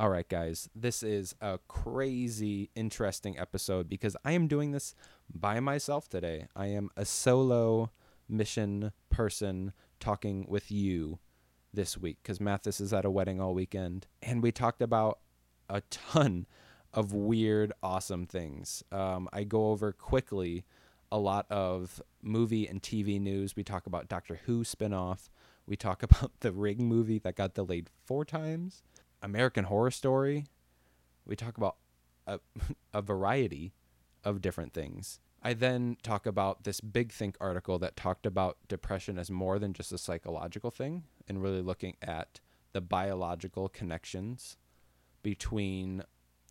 [0.00, 4.94] All right, guys, this is a crazy, interesting episode because I am doing this
[5.28, 6.46] by myself today.
[6.54, 7.90] I am a solo
[8.28, 11.18] mission person talking with you
[11.74, 14.06] this week because Mathis is at a wedding all weekend.
[14.22, 15.18] And we talked about
[15.68, 16.46] a ton
[16.94, 18.84] of weird, awesome things.
[18.92, 20.64] Um, I go over quickly
[21.10, 23.56] a lot of movie and TV news.
[23.56, 25.28] We talk about Doctor Who spinoff.
[25.66, 28.84] We talk about the Ring movie that got delayed four times.
[29.22, 30.46] American Horror Story.
[31.26, 31.76] We talk about
[32.26, 32.40] a,
[32.94, 33.74] a variety
[34.24, 35.20] of different things.
[35.42, 39.72] I then talk about this Big Think article that talked about depression as more than
[39.72, 42.40] just a psychological thing and really looking at
[42.72, 44.56] the biological connections
[45.22, 46.02] between,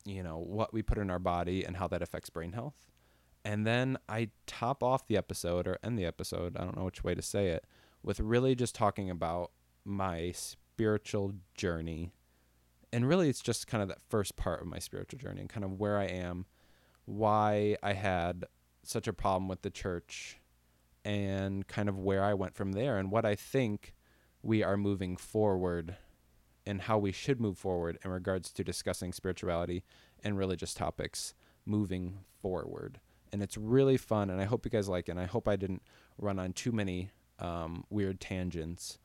[0.06, 2.88] you know, what we put in our body and how that affects brain health.
[3.44, 7.04] And then I top off the episode or end the episode, I don't know which
[7.04, 7.66] way to say it,
[8.04, 9.52] with really just talking about
[9.84, 12.14] my spiritual journey
[12.92, 15.64] and really it's just kind of that first part of my spiritual journey and kind
[15.64, 16.46] of where I am,
[17.06, 18.46] why I had
[18.84, 20.40] such a problem with the church,
[21.04, 23.94] and kind of where I went from there, and what I think
[24.42, 25.98] we are moving forward
[26.66, 29.84] and how we should move forward in regards to discussing spirituality
[30.24, 31.34] and religious topics
[31.66, 33.00] moving forward.
[33.32, 35.12] And it's really fun, and I hope you guys like it.
[35.12, 35.82] And I hope I didn't
[36.18, 39.00] run on too many um, weird tangents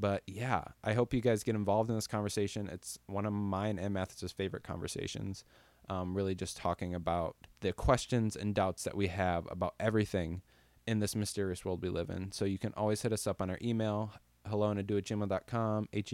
[0.00, 2.68] but yeah, I hope you guys get involved in this conversation.
[2.72, 5.44] It's one of mine and Mathis's favorite conversations.
[5.88, 10.42] Um, really just talking about the questions and doubts that we have about everything
[10.86, 12.32] in this mysterious world we live in.
[12.32, 14.12] So you can always hit us up on our email,
[14.46, 16.04] hello and at gmail.com, at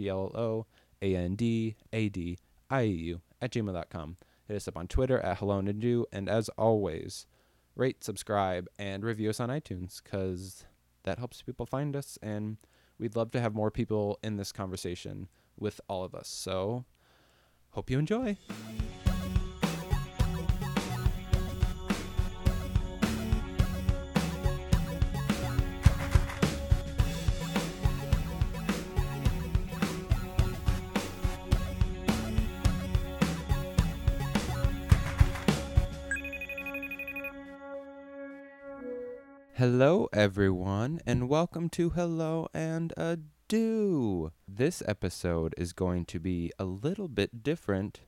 [3.51, 4.17] gmail.com.
[4.47, 6.05] Hit us up on Twitter at hello and do.
[6.11, 7.27] And as always,
[7.75, 10.65] rate, subscribe, and review us on iTunes because
[11.03, 12.17] that helps people find us.
[12.21, 12.57] And
[12.99, 16.27] We'd love to have more people in this conversation with all of us.
[16.27, 16.85] So,
[17.71, 18.37] hope you enjoy.
[39.57, 44.31] Hello, everyone, and welcome to Hello and Ado.
[44.47, 48.01] This episode is going to be a little bit different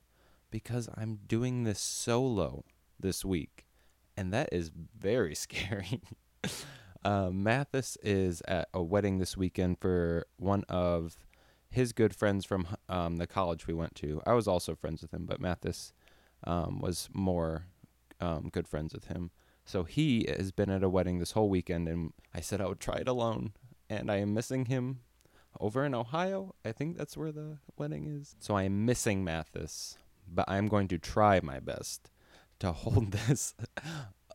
[0.52, 2.62] because I'm doing this solo
[3.00, 3.66] this week,
[4.16, 6.00] and that is very scary.
[7.04, 11.18] uh, Mathis is at a wedding this weekend for one of
[11.68, 14.22] his good friends from um, the college we went to.
[14.24, 15.92] I was also friends with him, but Mathis
[16.44, 17.64] um, was more
[18.20, 19.32] um, good friends with him.
[19.70, 22.80] So he has been at a wedding this whole weekend, and I said I would
[22.80, 23.52] try it alone.
[23.88, 25.02] And I am missing him
[25.60, 26.56] over in Ohio.
[26.64, 28.34] I think that's where the wedding is.
[28.40, 32.10] So I am missing Mathis, but I'm going to try my best
[32.58, 33.54] to hold this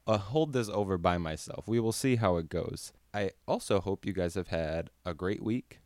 [0.07, 1.67] uh, hold this over by myself.
[1.67, 2.93] We will see how it goes.
[3.13, 5.81] I also hope you guys have had a great week.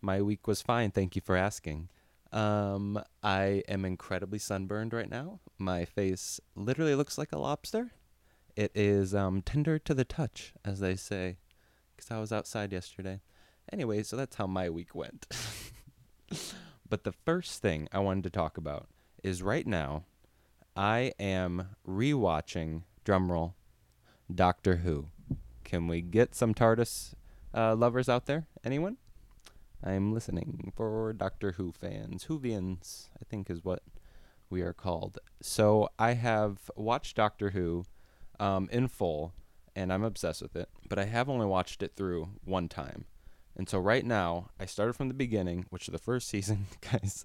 [0.00, 0.92] My week was fine.
[0.92, 1.88] Thank you for asking.
[2.30, 5.40] Um, I am incredibly sunburned right now.
[5.58, 7.90] My face literally looks like a lobster.
[8.56, 11.36] It is um, tender to the touch, as they say,
[11.94, 13.20] because I was outside yesterday.
[13.70, 15.26] Anyway, so that's how my week went.
[16.88, 18.88] but the first thing I wanted to talk about
[19.22, 20.04] is right now,
[20.74, 23.52] I am rewatching, drumroll,
[24.34, 25.08] Doctor Who.
[25.64, 27.12] Can we get some TARDIS
[27.52, 28.46] uh, lovers out there?
[28.64, 28.96] Anyone?
[29.84, 32.24] I'm listening for Doctor Who fans.
[32.24, 33.82] Whovians, I think is what
[34.48, 35.18] we are called.
[35.42, 37.84] So I have watched Doctor Who
[38.40, 39.32] um, in full,
[39.74, 40.68] and I'm obsessed with it.
[40.88, 43.06] But I have only watched it through one time,
[43.56, 47.24] and so right now I started from the beginning, which the first season, guys,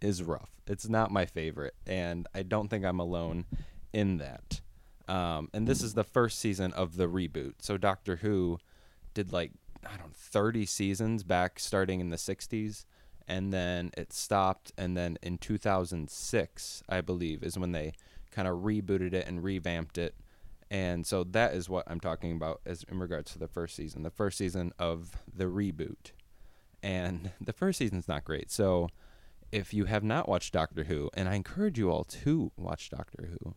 [0.00, 0.50] is rough.
[0.66, 3.46] It's not my favorite, and I don't think I'm alone
[3.92, 4.60] in that.
[5.08, 7.54] Um, and this is the first season of the reboot.
[7.60, 8.58] So Doctor Who
[9.14, 9.52] did like
[9.84, 12.84] I don't know, 30 seasons back starting in the 60s
[13.26, 17.92] and then it stopped and then in 2006 I believe is when they
[18.30, 20.14] kind of rebooted it and revamped it
[20.72, 24.04] and so that is what I'm talking about as in regards to the first season,
[24.04, 26.12] the first season of the reboot.
[26.82, 28.50] And the first season's not great.
[28.50, 28.88] So
[29.52, 33.28] if you have not watched Doctor Who, and I encourage you all to watch Doctor
[33.30, 33.52] Who,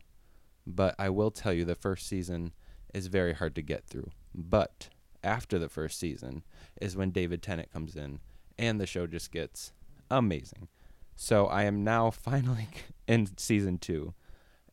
[0.66, 2.52] but I will tell you the first season
[2.92, 4.10] is very hard to get through.
[4.34, 4.90] But
[5.24, 6.44] after the first season
[6.82, 8.20] is when David Tennant comes in
[8.58, 9.72] and the show just gets
[10.10, 10.68] amazing.
[11.14, 12.68] So I am now finally
[13.08, 14.12] in season 2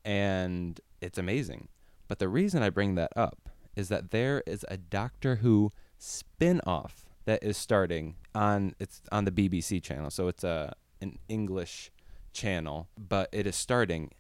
[0.04, 1.70] and it's amazing.
[2.14, 7.06] But the reason I bring that up is that there is a Doctor Who spin-off
[7.26, 10.12] that is starting on it's on the BBC channel.
[10.12, 11.90] So it's a an English
[12.32, 14.12] channel, but it is starting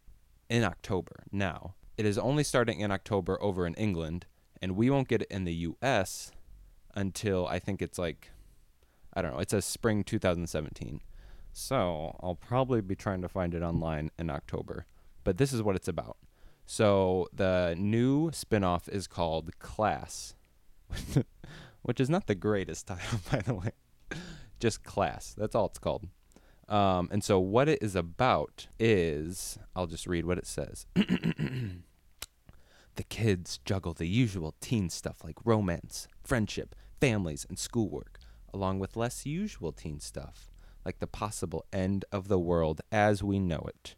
[0.49, 1.75] in October now.
[1.95, 4.25] It is only starting in October over in England,
[4.59, 6.31] and we won't get it in the US
[6.95, 8.31] until I think it's like
[9.13, 10.99] I don't know, it says spring 2017.
[11.51, 14.87] So, I'll probably be trying to find it online in October.
[15.23, 16.17] But this is what it's about.
[16.65, 20.35] So, the new spin-off is called Class,
[21.81, 23.71] which is not the greatest title by the way.
[24.59, 25.35] Just Class.
[25.37, 26.07] That's all it's called.
[26.69, 30.85] Um, and so, what it is about is I'll just read what it says.
[30.95, 31.73] the
[33.09, 38.19] kids juggle the usual teen stuff like romance, friendship, families, and schoolwork,
[38.53, 40.49] along with less usual teen stuff
[40.85, 43.95] like the possible end of the world as we know it.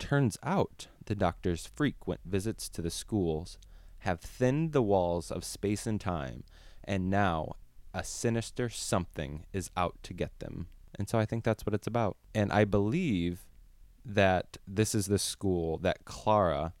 [0.00, 3.58] Turns out the doctor's frequent visits to the schools
[4.00, 6.42] have thinned the walls of space and time,
[6.82, 7.52] and now
[7.92, 10.66] a sinister something is out to get them.
[10.98, 12.16] And so I think that's what it's about.
[12.34, 13.46] And I believe
[14.04, 16.72] that this is the school that Clara,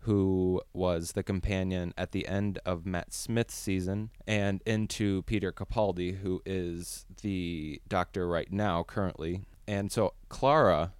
[0.00, 6.18] who was the companion at the end of Matt Smith's season, and into Peter Capaldi,
[6.18, 9.40] who is the doctor right now, currently.
[9.66, 10.92] And so Clara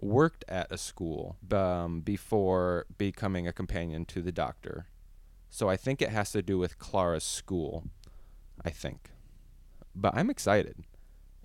[0.00, 4.86] worked at a school um, before becoming a companion to the doctor.
[5.48, 7.84] So I think it has to do with Clara's school.
[8.64, 9.10] I think.
[9.94, 10.84] But I'm excited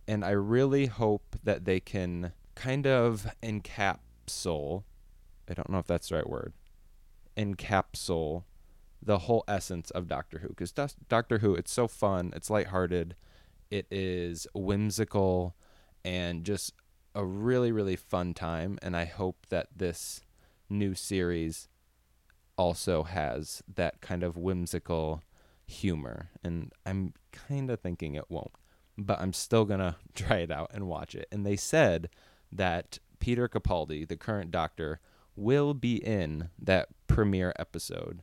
[0.07, 4.83] and I really hope that they can kind of encapsulate,
[5.49, 6.53] I don't know if that's the right word,
[7.37, 8.43] encapsulate
[9.01, 13.15] the whole essence of Doctor Who because Doctor Who it's so fun it's lighthearted
[13.69, 15.55] it is whimsical
[16.03, 16.73] and just
[17.15, 20.21] a really really fun time and I hope that this
[20.69, 21.67] new series
[22.57, 25.23] also has that kind of whimsical
[25.65, 28.51] humor and I'm kind of thinking it won't
[28.97, 31.27] but I'm still going to try it out and watch it.
[31.31, 32.09] And they said
[32.51, 34.99] that Peter Capaldi, the current doctor,
[35.35, 38.21] will be in that premiere episode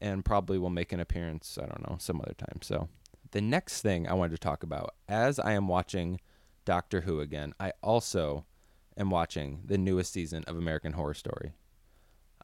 [0.00, 2.60] and probably will make an appearance, I don't know, some other time.
[2.62, 2.88] So,
[3.30, 6.20] the next thing I wanted to talk about as I am watching
[6.64, 8.44] Doctor Who again, I also
[8.96, 11.52] am watching the newest season of American Horror Story.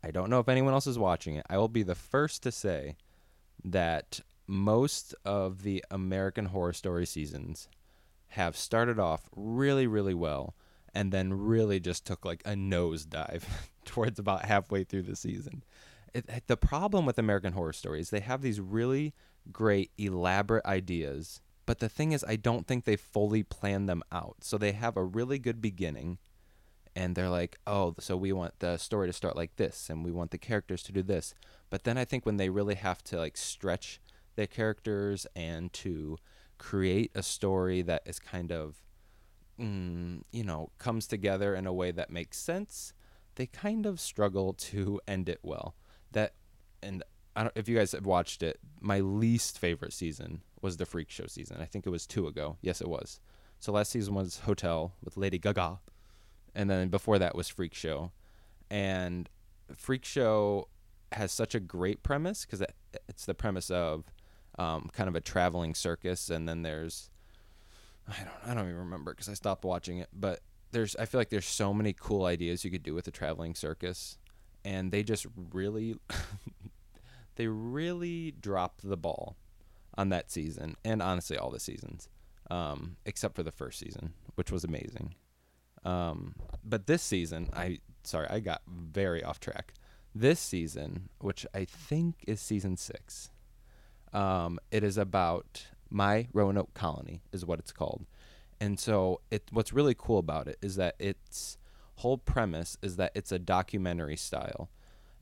[0.03, 1.47] I don't know if anyone else is watching it.
[1.49, 2.97] I will be the first to say
[3.65, 7.69] that most of the American Horror Story seasons
[8.29, 10.55] have started off really, really well
[10.95, 13.45] and then really just took like a nosedive
[13.85, 15.63] towards about halfway through the season.
[16.13, 19.15] It, the problem with American Horror Stories, they have these really
[19.53, 21.41] great, elaborate ideas,
[21.71, 24.39] but the thing is, I don't think they fully plan them out.
[24.41, 26.19] So they have a really good beginning,
[26.97, 30.11] and they're like, oh, so we want the story to start like this, and we
[30.11, 31.33] want the characters to do this.
[31.71, 34.01] But then I think when they really have to like stretch
[34.35, 36.19] their characters and to
[36.59, 38.83] create a story that is kind of
[39.57, 42.93] mm, you know comes together in a way that makes sense
[43.37, 45.77] they kind of struggle to end it well
[46.11, 46.35] that
[46.83, 47.05] and
[47.37, 51.11] I don't if you guys have watched it my least favorite season was the freak
[51.11, 51.59] show season.
[51.61, 52.57] I think it was two ago.
[52.61, 53.21] Yes it was.
[53.59, 55.81] So last season was hotel with lady gaga.
[56.55, 58.13] And then before that was freak show.
[58.71, 59.29] And
[59.77, 60.69] freak show
[61.13, 62.65] has such a great premise because
[63.09, 64.05] it's the premise of
[64.59, 67.11] um, kind of a traveling circus, and then there's
[68.09, 70.41] I don't I don't even remember because I stopped watching it, but
[70.73, 73.55] there's I feel like there's so many cool ideas you could do with a traveling
[73.55, 74.19] circus,
[74.65, 75.97] and they just really
[77.37, 79.37] they really dropped the ball
[80.01, 82.09] on that season, and honestly all the seasons,
[82.51, 85.15] um, except for the first season, which was amazing.
[85.85, 89.75] Um, but this season, I sorry I got very off track.
[90.15, 93.31] This season, which I think is season six,
[94.13, 98.07] um, it is about my Roanoke colony, is what it's called.
[98.59, 101.59] And so, it what's really cool about it is that its
[101.97, 104.71] whole premise is that it's a documentary style.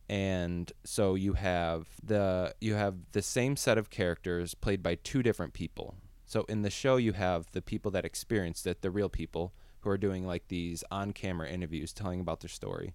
[0.08, 5.22] And so you have the you have the same set of characters played by two
[5.22, 5.94] different people.
[6.24, 9.90] So in the show you have the people that experienced it, the real people who
[9.90, 12.92] are doing like these on-camera interviews telling about their story.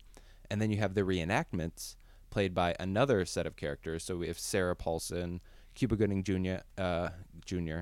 [0.49, 1.95] And then you have the reenactments
[2.29, 4.03] played by another set of characters.
[4.03, 5.39] So we have Sarah Paulson,
[5.75, 7.09] Cuba Gooding Jr., uh,
[7.45, 7.81] Jr.,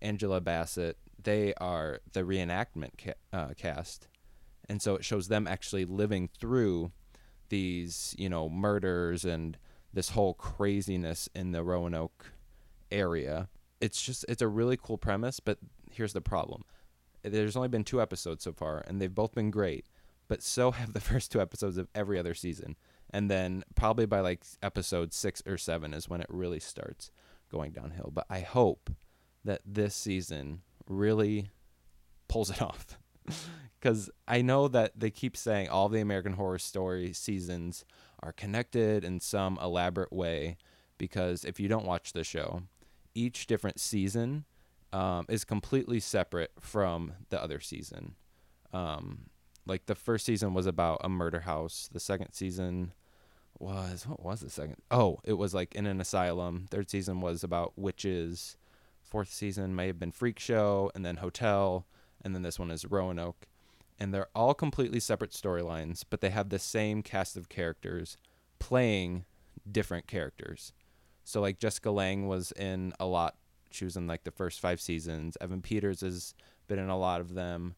[0.00, 4.08] Angela Bassett, they are the reenactment ca- uh, cast,
[4.68, 6.92] and so it shows them actually living through
[7.48, 9.56] these, you know, murders and
[9.92, 12.32] this whole craziness in the Roanoke
[12.90, 13.48] area.
[13.80, 15.58] It's just it's a really cool premise, but
[15.90, 16.64] here's the problem.
[17.22, 19.86] There's only been two episodes so far, and they've both been great,
[20.28, 22.76] but so have the first two episodes of every other season.
[23.10, 27.10] And then probably by like episode six or seven is when it really starts
[27.50, 28.10] going downhill.
[28.12, 28.90] But I hope
[29.44, 31.50] that this season really
[32.28, 32.98] pulls it off
[33.80, 37.84] because I know that they keep saying all the American Horror Story seasons
[38.20, 40.56] are connected in some elaborate way.
[40.96, 42.62] Because if you don't watch the show,
[43.14, 44.44] each different season
[44.92, 48.16] um, is completely separate from the other season.
[48.72, 49.30] Um,
[49.64, 51.88] like the first season was about a murder house.
[51.92, 52.92] The second season
[53.58, 54.76] was what was the second?
[54.90, 56.66] Oh, it was like in an asylum.
[56.70, 58.56] Third season was about witches.
[59.02, 61.86] Fourth season may have been Freak Show, and then Hotel,
[62.22, 63.46] and then this one is Roanoke.
[63.98, 68.16] And they're all completely separate storylines, but they have the same cast of characters
[68.58, 69.24] playing
[69.70, 70.72] different characters.
[71.24, 73.36] So like Jessica Lange was in a lot.
[73.70, 75.36] She was in like the first five seasons.
[75.40, 76.34] Evan Peters has
[76.68, 77.74] been in a lot of them.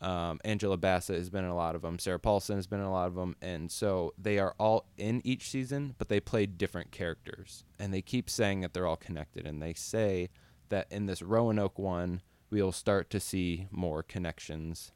[0.00, 1.98] Um, Angela Bassett has been in a lot of them.
[1.98, 3.36] Sarah Paulson has been in a lot of them.
[3.40, 7.62] And so they are all in each season, but they play different characters.
[7.78, 9.46] And they keep saying that they're all connected.
[9.46, 10.30] And they say
[10.70, 14.90] that in this Roanoke one, we'll start to see more connections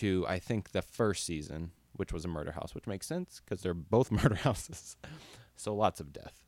[0.00, 3.62] to, I think, the first season, which was a murder house, which makes sense because
[3.62, 4.96] they're both murder houses.
[5.56, 6.42] so lots of death.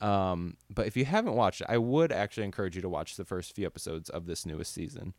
[0.00, 3.24] Um, but if you haven't watched it, I would actually encourage you to watch the
[3.24, 5.14] first few episodes of this newest season.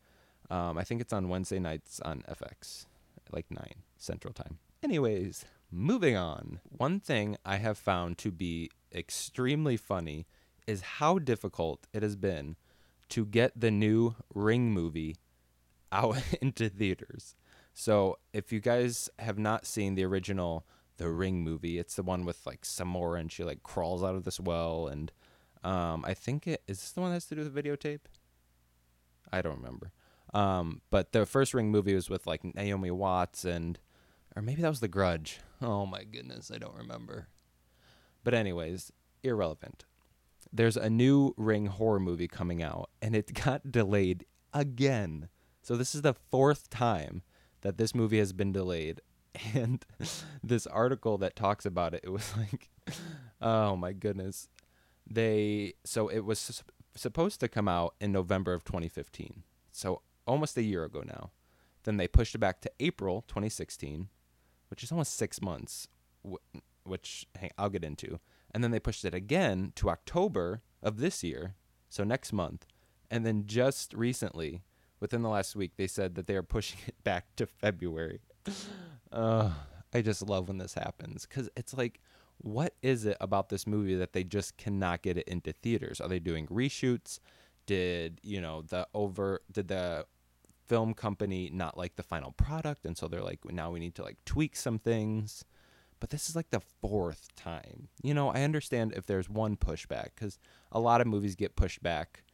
[0.50, 2.86] Um, I think it's on Wednesday nights on FX,
[3.32, 3.58] like 9
[3.96, 4.58] Central Time.
[4.82, 6.60] Anyways, moving on.
[6.68, 10.26] One thing I have found to be extremely funny
[10.66, 12.56] is how difficult it has been
[13.08, 15.16] to get the new Ring movie
[15.90, 17.34] out into theaters.
[17.78, 20.66] So, if you guys have not seen the original
[20.96, 24.24] The Ring movie, it's the one with like Samara and she like crawls out of
[24.24, 25.12] this well and
[25.62, 28.00] um, I think it is this the one that has to do with the videotape?
[29.30, 29.92] I don't remember.
[30.32, 33.78] Um, but the first Ring movie was with like Naomi Watts and,
[34.34, 35.40] or maybe that was The Grudge.
[35.60, 37.28] Oh my goodness, I don't remember.
[38.24, 38.90] But anyways,
[39.22, 39.84] irrelevant.
[40.50, 45.28] There's a new Ring horror movie coming out, and it got delayed again.
[45.60, 47.20] So this is the fourth time
[47.66, 49.00] that this movie has been delayed.
[49.54, 49.84] And
[50.42, 52.70] this article that talks about it, it was like,
[53.42, 54.48] oh my goodness.
[55.06, 56.62] They so it was
[56.94, 59.42] supposed to come out in November of 2015.
[59.72, 61.32] So almost a year ago now.
[61.82, 64.08] Then they pushed it back to April 2016,
[64.70, 65.86] which is almost six months,
[66.84, 68.20] which hey, I'll get into.
[68.52, 71.56] And then they pushed it again to October of this year,
[71.90, 72.64] so next month.
[73.10, 74.62] And then just recently,
[75.00, 78.20] within the last week, they said that they are pushing it back to February.
[79.12, 79.50] uh,
[79.92, 82.00] I just love when this happens because it's like,
[82.38, 86.00] what is it about this movie that they just cannot get it into theaters?
[86.00, 87.18] Are they doing reshoots?
[87.66, 89.40] Did you know the over?
[89.50, 90.06] Did the
[90.66, 94.02] film company not like the final product and so they're like now we need to
[94.02, 95.44] like tweak some things
[96.00, 100.08] but this is like the fourth time you know i understand if there's one pushback
[100.14, 100.38] because
[100.72, 102.24] a lot of movies get pushed back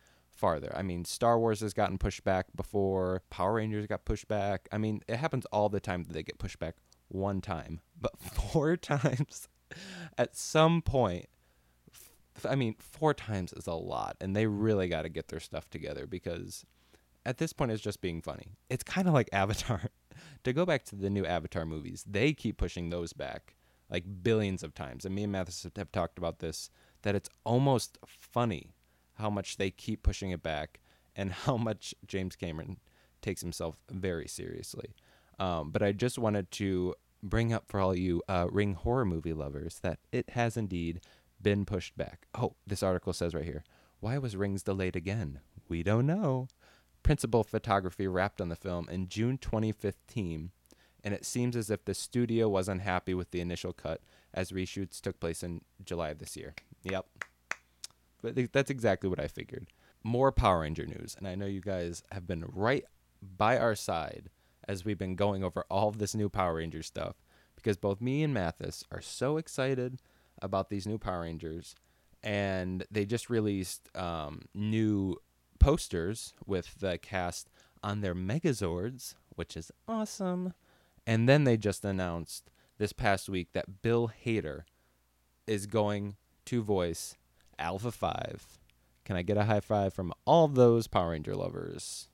[0.43, 4.69] farther i mean star wars has gotten pushed back before power rangers got pushed back
[4.73, 6.75] i mean it happens all the time that they get pushed back
[7.07, 9.49] one time but four times
[10.19, 11.27] at some point
[12.49, 15.69] I mean, four times is a lot, and they really got to get their stuff
[15.71, 16.65] together because
[17.25, 18.57] at this point it's just being funny.
[18.71, 19.83] It's kind of like Avatar.
[20.45, 23.55] to go back to the new Avatar movies, they keep pushing those back
[23.91, 25.05] like billions of times.
[25.05, 26.71] And me and Mathis have talked about this
[27.03, 28.73] that it's almost funny
[29.15, 30.81] how much they keep pushing it back
[31.15, 32.79] and how much James Cameron
[33.21, 34.95] takes himself very seriously.
[35.39, 39.33] Um, but I just wanted to bring up for all you uh, Ring horror movie
[39.33, 41.01] lovers that it has indeed
[41.41, 42.27] been pushed back.
[42.35, 43.65] Oh, this article says right here.
[44.01, 45.41] Why was Rings delayed again?
[45.69, 46.49] We don't know
[47.03, 50.51] principal photography wrapped on the film in June 2015,
[51.05, 54.01] and it seems as if the studio was unhappy with the initial cut
[54.33, 56.55] as reshoots took place in July of this year.
[56.85, 57.07] Yep.
[58.23, 59.67] But that's exactly what I figured.
[60.03, 62.85] More Power Ranger news, and I know you guys have been right
[63.21, 64.31] by our side
[64.67, 67.17] as we've been going over all of this new Power Ranger stuff
[67.57, 70.01] because both me and Mathis are so excited
[70.41, 71.75] about these new Power Rangers,
[72.23, 75.17] and they just released um, new
[75.59, 77.49] posters with the cast
[77.83, 80.55] on their Megazords, which is awesome.
[81.07, 84.63] And then they just announced this past week that Bill Hader
[85.47, 87.17] is going to voice
[87.59, 88.59] Alpha 5.
[89.05, 92.09] Can I get a high five from all those Power Ranger lovers?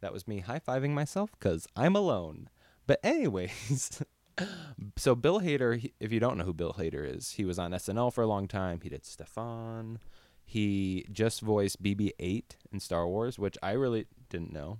[0.00, 2.48] That was me high fiving myself because I'm alone.
[2.86, 4.02] But, anyways,
[4.96, 8.12] so Bill Hader, if you don't know who Bill Hader is, he was on SNL
[8.12, 8.80] for a long time.
[8.82, 9.98] He did Stefon.
[10.44, 14.78] He just voiced BB 8 in Star Wars, which I really didn't know.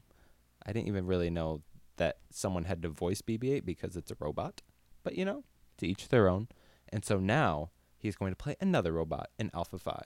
[0.64, 1.62] I didn't even really know
[1.96, 4.62] that someone had to voice BB 8 because it's a robot.
[5.02, 5.44] But you know,
[5.78, 6.48] to each their own.
[6.88, 7.70] And so now
[8.06, 10.02] he's going to play another robot in Alpha 5.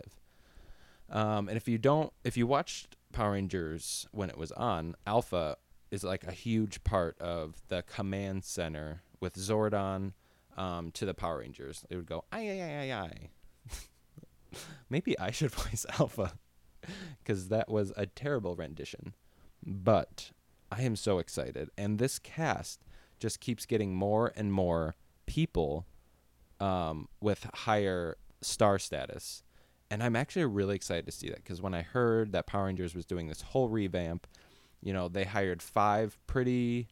[1.11, 5.57] Um, and if you don't, if you watched Power Rangers when it was on, Alpha
[5.90, 10.12] is like a huge part of the command center with Zordon
[10.57, 11.85] um, to the Power Rangers.
[11.88, 13.02] They would go, I, I, I, I.
[13.02, 13.30] ay.
[14.90, 16.33] Maybe I should voice Alpha
[17.19, 19.14] because that was a terrible rendition.
[19.64, 20.30] But
[20.71, 21.71] I am so excited.
[21.76, 22.85] And this cast
[23.19, 24.95] just keeps getting more and more
[25.26, 25.87] people
[26.60, 29.42] um, with higher star status.
[29.90, 32.94] And I'm actually really excited to see that because when I heard that Power Rangers
[32.94, 34.26] was doing this whole revamp,
[34.80, 36.88] you know, they hired five pretty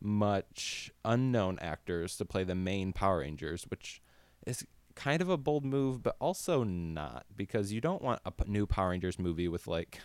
[0.00, 4.00] much unknown actors to play the main Power Rangers, which
[4.46, 8.66] is kind of a bold move, but also not because you don't want a new
[8.66, 10.00] Power Rangers movie with like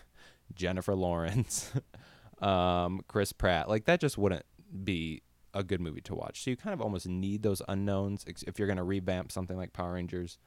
[0.54, 1.72] Jennifer Lawrence,
[2.40, 3.68] um, Chris Pratt.
[3.68, 4.44] Like that just wouldn't
[4.84, 5.22] be
[5.54, 6.42] a good movie to watch.
[6.42, 9.72] So you kind of almost need those unknowns if you're going to revamp something like
[9.72, 10.38] Power Rangers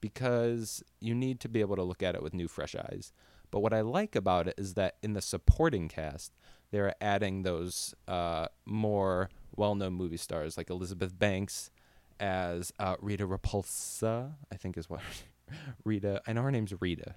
[0.00, 3.12] because you need to be able to look at it with new fresh eyes.
[3.50, 6.32] But what I like about it is that in the supporting cast,
[6.70, 11.70] they're adding those uh, more well-known movie stars like Elizabeth Banks
[12.18, 15.00] as uh, Rita Repulsa, I think is what
[15.84, 16.22] Rita.
[16.26, 17.14] I know her name's Rita.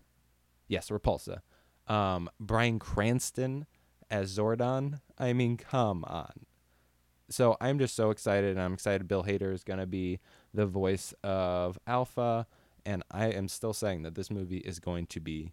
[0.67, 1.41] Yes, Repulsa.
[1.87, 3.65] Um, Bryan Cranston
[4.09, 5.01] as Zordon.
[5.17, 6.45] I mean, come on.
[7.33, 10.19] So I'm just so excited, and I'm excited Bill Hader is going to be
[10.53, 12.45] the voice of Alpha,
[12.85, 15.51] and I am still saying that this movie is going to be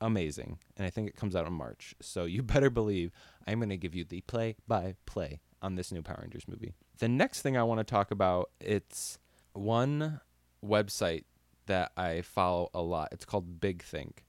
[0.00, 1.94] amazing, and I think it comes out in March.
[2.02, 3.12] So you better believe
[3.46, 6.72] I'm going to give you the play-by-play on this new Power Rangers movie.
[6.98, 9.20] The next thing I want to talk about it's
[9.52, 10.20] one
[10.64, 11.24] website
[11.66, 13.10] that I follow a lot.
[13.12, 14.24] It's called Big Think,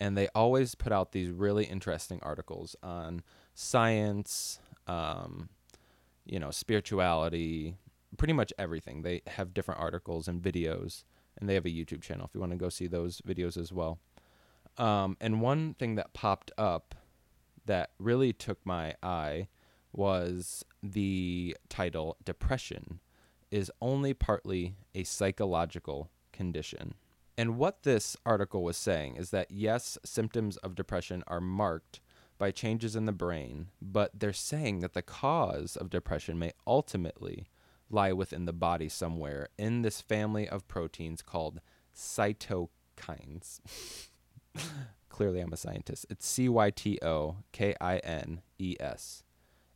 [0.00, 3.22] and they always put out these really interesting articles on
[3.52, 5.50] science, um,
[6.26, 7.76] you know, spirituality,
[8.16, 9.02] pretty much everything.
[9.02, 11.04] They have different articles and videos,
[11.38, 13.72] and they have a YouTube channel if you want to go see those videos as
[13.72, 13.98] well.
[14.78, 16.94] Um, and one thing that popped up
[17.64, 19.48] that really took my eye
[19.92, 23.00] was the title Depression
[23.50, 26.94] is only partly a psychological condition.
[27.38, 32.00] And what this article was saying is that yes, symptoms of depression are marked
[32.38, 37.46] by changes in the brain, but they're saying that the cause of depression may ultimately
[37.90, 41.60] lie within the body somewhere in this family of proteins called
[41.94, 43.60] cytokines.
[45.08, 46.06] Clearly, I'm a scientist.
[46.10, 49.22] It's C Y T O K I N E S.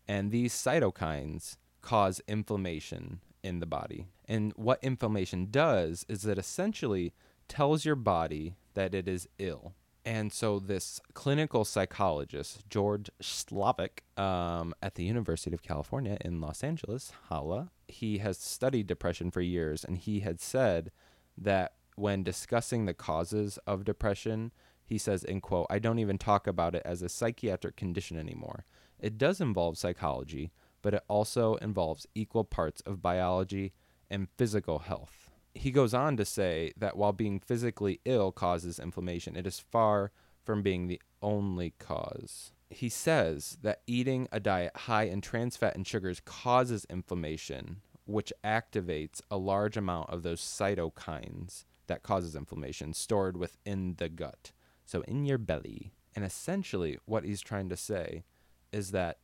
[0.06, 4.06] And these cytokines cause inflammation in the body.
[4.28, 7.14] And what inflammation does is it essentially
[7.48, 9.74] tells your body that it is ill.
[10.04, 16.64] And so, this clinical psychologist, George Slavich, um, at the University of California in Los
[16.64, 20.90] Angeles, holla, he has studied depression for years, and he had said
[21.36, 26.46] that when discussing the causes of depression, he says, in quote, I don't even talk
[26.46, 28.64] about it as a psychiatric condition anymore.
[28.98, 30.50] It does involve psychology,
[30.82, 33.72] but it also involves equal parts of biology
[34.10, 35.19] and physical health.
[35.54, 40.12] He goes on to say that while being physically ill causes inflammation, it is far
[40.44, 42.52] from being the only cause.
[42.68, 48.32] He says that eating a diet high in trans fat and sugars causes inflammation, which
[48.44, 54.52] activates a large amount of those cytokines that causes inflammation stored within the gut
[54.90, 55.92] so in your belly.
[56.16, 58.24] And essentially, what he's trying to say
[58.72, 59.18] is that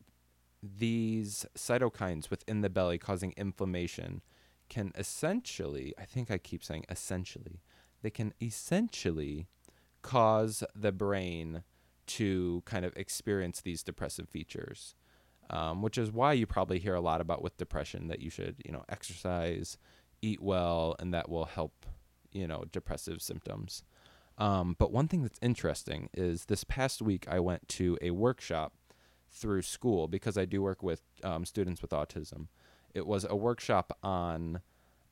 [0.63, 4.23] these cytokines within the belly causing inflammation
[4.69, 7.63] can essentially, I think I keep saying essentially,
[8.03, 9.47] they can essentially
[10.03, 11.63] cause the brain
[12.07, 14.95] to kind of experience these depressive features.
[15.49, 18.57] Um, which is why you probably hear a lot about with depression that you should,
[18.65, 19.79] you know, exercise,
[20.21, 21.87] eat well, and that will help,
[22.33, 23.85] you know, depressive symptoms.
[24.39, 28.73] Um, but one thing that's interesting is this past week I went to a workshop
[29.31, 32.49] through school because I do work with um, students with autism.
[32.97, 34.63] It was a workshop on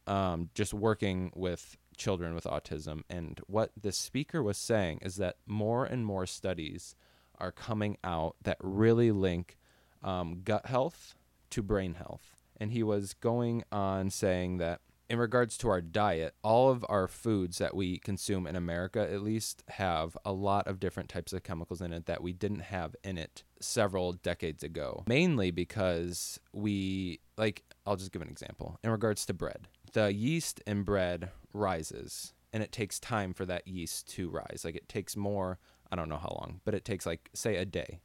[0.07, 3.03] um, just working with children with autism.
[3.11, 6.97] And what the speaker was saying is that more and more studies
[7.39, 9.59] are coming out that really link
[10.03, 11.15] um, gut health
[11.51, 12.37] to brain health.
[12.57, 17.07] And he was going on saying that in regards to our diet, all of our
[17.07, 21.43] foods that we consume in America at least have a lot of different types of
[21.43, 25.05] chemicals in it that we didn't have in it several decades ago.
[25.07, 28.79] Mainly because we, like, I'll just give an example.
[28.83, 33.67] In regards to bread, the yeast in bread rises and it takes time for that
[33.67, 34.63] yeast to rise.
[34.65, 35.59] Like, it takes more,
[35.91, 38.01] I don't know how long, but it takes, like, say, a day.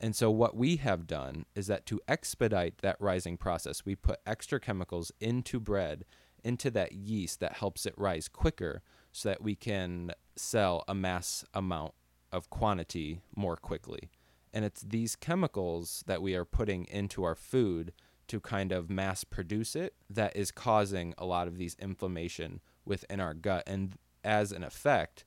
[0.00, 4.20] And so, what we have done is that to expedite that rising process, we put
[4.26, 6.06] extra chemicals into bread
[6.44, 11.44] into that yeast that helps it rise quicker so that we can sell a mass
[11.54, 11.94] amount
[12.30, 14.10] of quantity more quickly.
[14.52, 17.92] And it's these chemicals that we are putting into our food
[18.28, 23.20] to kind of mass produce it that is causing a lot of these inflammation within
[23.20, 23.62] our gut.
[23.66, 25.24] And as an effect,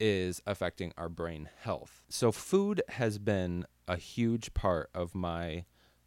[0.00, 2.02] is affecting our brain health.
[2.08, 5.66] So, food has been a huge part of my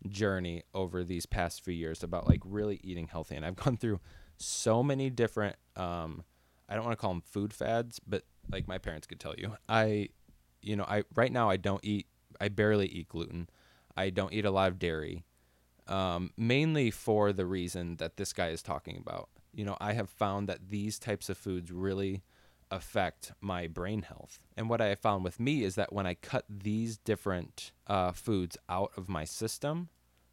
[0.10, 3.36] journey over these past few years about like really eating healthy.
[3.36, 4.00] And I've gone through
[4.38, 6.24] so many different, um,
[6.68, 9.56] I don't want to call them food fads, but like my parents could tell you,
[9.70, 10.10] I,
[10.62, 12.08] you know, I right now I don't eat,
[12.42, 13.48] I barely eat gluten.
[13.96, 15.24] I don't eat a lot of dairy,
[15.88, 19.30] um, mainly for the reason that this guy is talking about.
[19.54, 22.24] You know, I have found that these types of foods really
[22.72, 24.40] affect my brain health.
[24.58, 28.58] And what I found with me is that when I cut these different uh, foods
[28.68, 29.90] out of my system,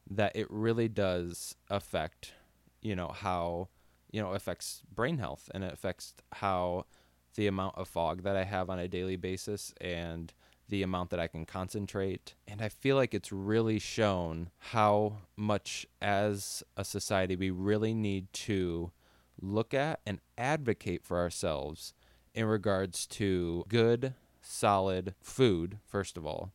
[0.08, 2.32] that it really does affect,
[2.80, 3.68] you know, how,
[4.10, 6.86] you know, affects brain health and it affects how
[7.34, 10.32] the amount of fog that I have on a daily basis and
[10.70, 12.34] the amount that I can concentrate.
[12.48, 18.32] And I feel like it's really shown how much as a society we really need
[18.32, 18.92] to
[19.40, 21.92] look at and advocate for ourselves
[22.34, 26.52] in regards to good, solid food, first of all,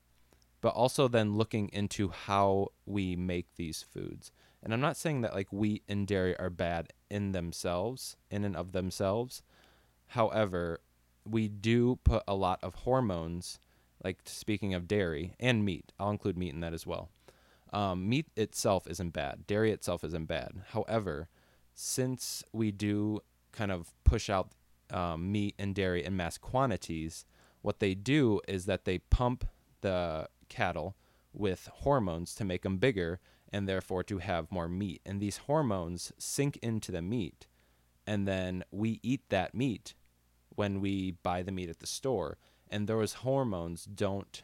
[0.62, 4.32] but also then looking into how we make these foods.
[4.63, 8.56] And I'm not saying that like wheat and dairy are bad in themselves, in and
[8.56, 9.43] of themselves.
[10.08, 10.80] However,
[11.28, 13.60] we do put a lot of hormones,
[14.03, 17.10] like speaking of dairy and meat, I'll include meat in that as well.
[17.73, 20.62] Um, meat itself isn't bad, dairy itself isn't bad.
[20.69, 21.27] However,
[21.73, 23.19] since we do
[23.51, 24.51] kind of push out
[24.91, 27.25] um, meat and dairy in mass quantities,
[27.62, 29.45] what they do is that they pump
[29.81, 30.95] the cattle
[31.34, 33.19] with hormones to make them bigger
[33.51, 35.01] and therefore to have more meat.
[35.05, 37.47] And these hormones sink into the meat,
[38.05, 39.93] and then we eat that meat
[40.49, 42.38] when we buy the meat at the store.
[42.75, 44.43] And those hormones don't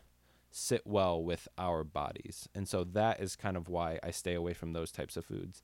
[0.50, 2.48] sit well with our bodies.
[2.56, 5.64] And so that is kind of why I stay away from those types of foods.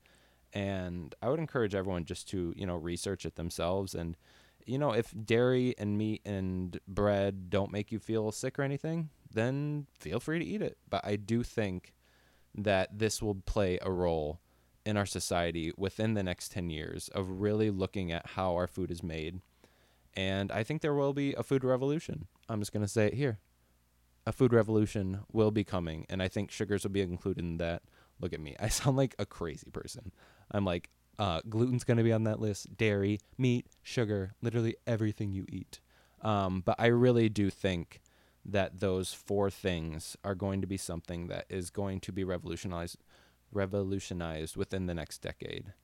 [0.52, 4.18] And I would encourage everyone just to, you know, research it themselves and
[4.66, 9.08] you know, if dairy and meat and bread don't make you feel sick or anything,
[9.32, 10.76] then feel free to eat it.
[10.90, 11.94] But I do think
[12.54, 14.40] that this will play a role
[14.84, 18.90] in our society within the next 10 years of really looking at how our food
[18.90, 19.40] is made.
[20.18, 22.26] And I think there will be a food revolution.
[22.48, 23.38] I'm just going to say it here.
[24.26, 27.82] A food revolution will be coming, and I think sugars will be included in that.
[28.18, 28.56] Look at me.
[28.60, 30.10] I sound like a crazy person.
[30.50, 32.76] I'm like, uh, gluten's going to be on that list.
[32.76, 35.78] Dairy, meat, sugar, literally everything you eat.
[36.22, 38.00] Um, but I really do think
[38.44, 42.96] that those four things are going to be something that is going to be revolutionized,
[43.52, 45.74] revolutionized within the next decade.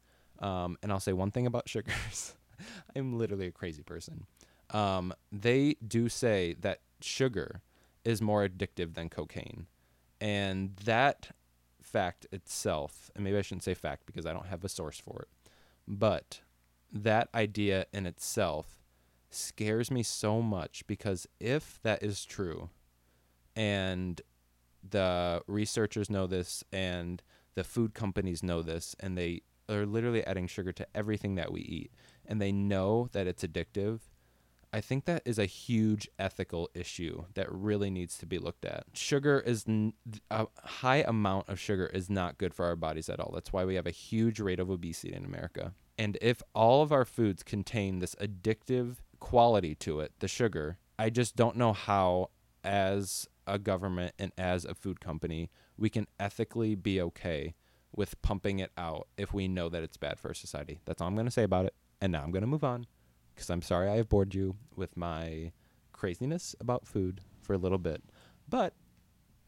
[0.40, 2.34] Um, and I'll say one thing about sugars.
[2.96, 4.26] I'm literally a crazy person.
[4.70, 7.60] Um, they do say that sugar
[8.04, 9.66] is more addictive than cocaine.
[10.20, 11.30] And that
[11.82, 15.22] fact itself, and maybe I shouldn't say fact because I don't have a source for
[15.22, 15.28] it,
[15.86, 16.40] but
[16.92, 18.84] that idea in itself
[19.30, 22.70] scares me so much because if that is true
[23.56, 24.20] and
[24.88, 27.22] the researchers know this and
[27.54, 31.60] the food companies know this and they are literally adding sugar to everything that we
[31.62, 31.92] eat
[32.26, 34.00] and they know that it's addictive
[34.74, 38.82] I think that is a huge ethical issue that really needs to be looked at.
[38.92, 39.92] Sugar is n-
[40.32, 43.30] a high amount of sugar is not good for our bodies at all.
[43.32, 45.74] That's why we have a huge rate of obesity in America.
[45.96, 51.08] And if all of our foods contain this addictive quality to it, the sugar, I
[51.08, 52.30] just don't know how
[52.64, 57.54] as a government and as a food company we can ethically be okay
[57.94, 60.80] with pumping it out if we know that it's bad for society.
[60.84, 61.74] That's all I'm going to say about it.
[62.04, 62.84] And now I'm going to move on
[63.34, 65.52] because I'm sorry I have bored you with my
[65.94, 68.04] craziness about food for a little bit.
[68.46, 68.74] But,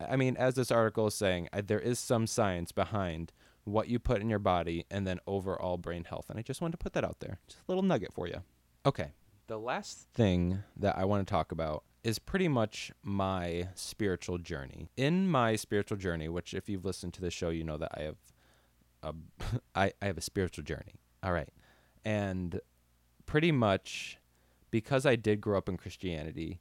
[0.01, 3.99] I mean, as this article is saying, I, there is some science behind what you
[3.99, 6.31] put in your body and then overall brain health.
[6.31, 7.41] And I just wanted to put that out there.
[7.47, 8.43] Just a little nugget for you.
[8.87, 9.11] Okay.
[9.49, 14.89] The last thing that I want to talk about is pretty much my spiritual journey.
[14.97, 18.01] In my spiritual journey, which if you've listened to the show, you know that I
[18.05, 18.17] have
[19.03, 19.15] a,
[19.75, 20.95] I, I have a spiritual journey.
[21.23, 21.51] All right.
[22.07, 22.61] And
[23.27, 24.19] pretty much
[24.71, 26.61] because I did grow up in Christianity,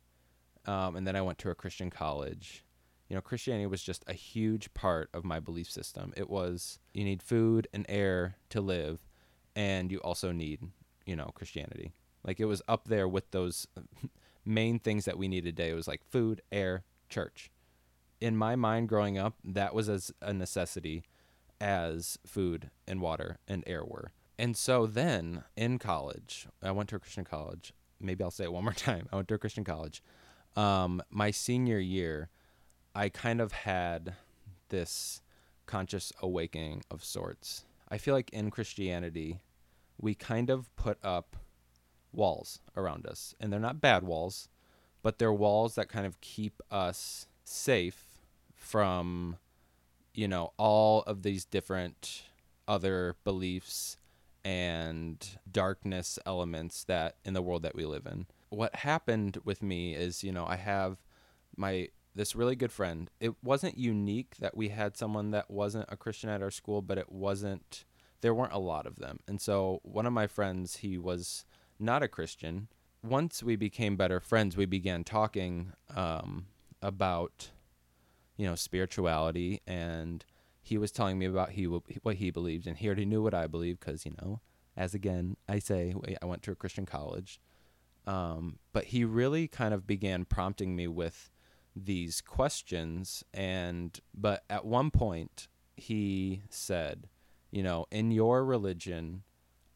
[0.66, 2.66] um, and then I went to a Christian college.
[3.08, 6.14] You know, Christianity was just a huge part of my belief system.
[6.18, 9.06] It was you need food and air to live,
[9.56, 10.62] and you also need,
[11.06, 11.94] you know, Christianity.
[12.24, 13.68] Like it was up there with those
[14.46, 15.70] main things that we need today.
[15.70, 17.52] It was like food, air, church.
[18.20, 21.04] In my mind growing up, that was as a necessity
[21.62, 24.12] as food and water and air were.
[24.38, 27.74] And so then in college, I went to a Christian college.
[28.00, 29.08] Maybe I'll say it one more time.
[29.12, 30.04] I went to a Christian college.
[30.56, 32.30] Um, my senior year,
[32.94, 34.16] I kind of had
[34.70, 35.22] this
[35.66, 37.66] conscious awakening of sorts.
[37.90, 39.42] I feel like in Christianity,
[39.98, 41.36] we kind of put up
[42.12, 44.50] walls around us, and they're not bad walls,
[45.02, 48.20] but they're walls that kind of keep us safe
[48.56, 49.38] from,
[50.14, 52.24] you know, all of these different
[52.68, 53.98] other beliefs
[54.46, 58.28] and darkness elements that in the world that we live in.
[58.50, 61.00] What happened with me is, you know, I have
[61.58, 63.10] my this really good friend.
[63.20, 66.98] It wasn't unique that we had someone that wasn't a Christian at our school, but
[66.98, 67.84] it wasn't
[68.22, 69.20] there weren't a lot of them.
[69.28, 71.46] And so one of my friends, he was
[71.80, 72.70] not a Christian.
[73.04, 76.46] Once we became better friends, we began talking um,
[76.82, 77.50] about,
[78.38, 80.24] you know, spirituality, and
[80.66, 83.46] he was telling me about he what he believed, and he already knew what I
[83.46, 84.42] believed because you know,
[84.76, 87.40] as again I say, I went to a Christian college.
[88.08, 91.30] Um, but he really kind of began prompting me with
[91.76, 95.48] these questions, and but at one point
[95.78, 97.10] he said,
[97.52, 99.22] you know, in your religion,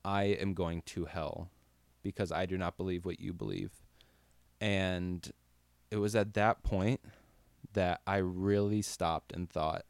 [0.03, 1.51] I am going to hell
[2.01, 3.71] because I do not believe what you believe.
[4.59, 5.31] And
[5.91, 7.01] it was at that point
[7.73, 9.85] that I really stopped and thought,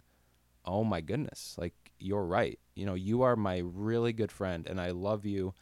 [0.69, 2.60] oh my goodness, like you're right.
[2.75, 5.53] You know, you are my really good friend and I love you.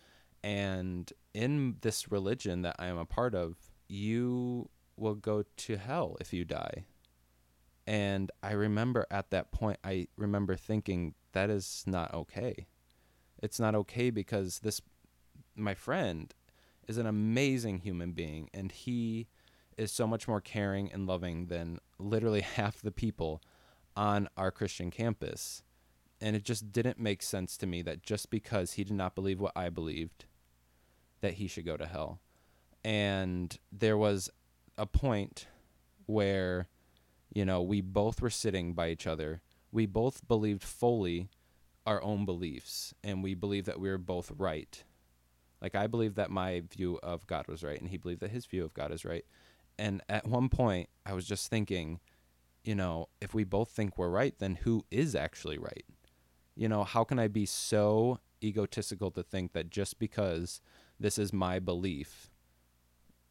[0.43, 3.55] And in this religion that I am a part of,
[3.87, 6.85] you will go to hell if you die.
[7.87, 12.67] And I remember at that point, I remember thinking, that is not okay.
[13.41, 14.81] It's not okay because this,
[15.55, 16.33] my friend,
[16.87, 19.27] is an amazing human being and he
[19.77, 23.41] is so much more caring and loving than literally half the people
[23.97, 25.63] on our Christian campus.
[26.21, 29.39] And it just didn't make sense to me that just because he did not believe
[29.39, 30.25] what I believed,
[31.21, 32.19] that he should go to hell.
[32.83, 34.29] And there was
[34.77, 35.47] a point
[36.05, 36.67] where,
[37.33, 39.41] you know, we both were sitting by each other.
[39.71, 41.29] We both believed fully
[41.85, 44.83] our own beliefs, and we believed that we were both right
[45.61, 48.45] like I believe that my view of God was right, and he believed that his
[48.45, 49.25] view of God is right.
[49.79, 51.99] And at one point, I was just thinking,
[52.67, 55.85] you know, if we both think we're right, then who is actually right?
[56.55, 60.61] You know, how can I be so egotistical to think that just because
[60.99, 62.29] this is my belief,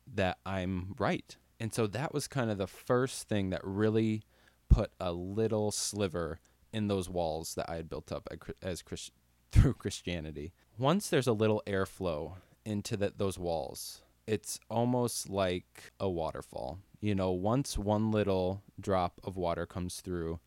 [0.06, 1.36] that I'm right?
[1.60, 4.22] And so that was kind of the first thing that really
[4.68, 6.40] put a little sliver
[6.72, 8.28] in those walls that I had built up
[8.62, 9.10] as Chris,
[9.52, 16.80] through Christianity once there's a little airflow into those walls, it's almost like a waterfall.
[17.00, 20.40] You know, once one little drop of water comes through,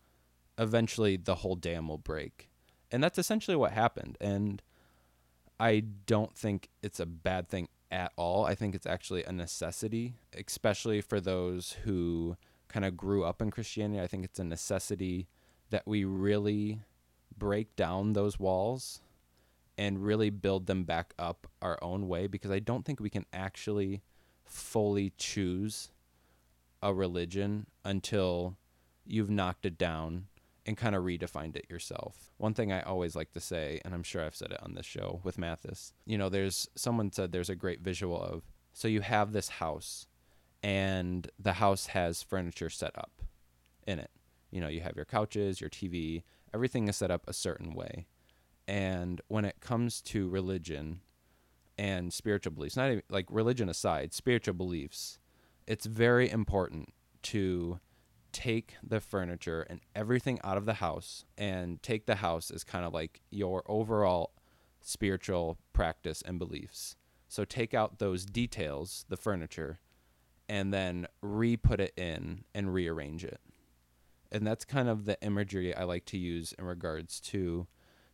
[0.58, 2.48] eventually the whole dam will break.
[2.90, 4.18] And that's essentially what happened.
[4.20, 4.62] And
[5.58, 8.44] I don't think it's a bad thing at all.
[8.44, 12.36] I think it's actually a necessity, especially for those who
[12.68, 14.00] kind of grew up in Christianity.
[14.00, 15.28] I think it's a necessity
[15.70, 16.80] that we really
[17.36, 19.00] break down those walls
[19.78, 23.24] and really build them back up our own way because I don't think we can
[23.32, 24.02] actually
[24.44, 25.90] fully choose
[26.82, 28.56] a religion until
[29.04, 30.26] you've knocked it down
[30.66, 32.32] and kind of redefined it yourself.
[32.36, 34.86] One thing I always like to say, and I'm sure I've said it on this
[34.86, 39.00] show with Mathis, you know, there's someone said there's a great visual of so you
[39.00, 40.06] have this house
[40.62, 43.22] and the house has furniture set up
[43.86, 44.10] in it.
[44.50, 48.06] You know, you have your couches, your TV, everything is set up a certain way.
[48.68, 51.00] And when it comes to religion
[51.78, 55.18] and spiritual beliefs, not even, like religion aside, spiritual beliefs,
[55.70, 57.78] it's very important to
[58.32, 62.84] take the furniture and everything out of the house and take the house as kind
[62.84, 64.32] of like your overall
[64.80, 66.96] spiritual practice and beliefs.
[67.28, 69.78] So take out those details, the furniture,
[70.48, 73.40] and then re put it in and rearrange it.
[74.32, 77.68] And that's kind of the imagery I like to use in regards to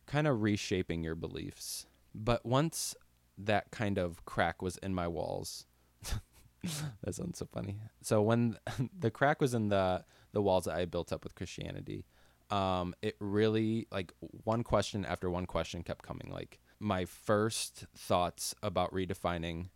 [0.05, 1.87] kind of reshaping your beliefs.
[2.13, 2.93] But once
[3.35, 5.65] that kind of crack was in my walls,
[7.03, 7.77] that sounds so funny.
[8.01, 8.57] So when
[8.99, 12.05] the crack was in the the walls that I built up with Christianity,
[12.51, 16.29] um, it really like one question after one question kept coming.
[16.31, 19.69] Like my first thoughts about redefining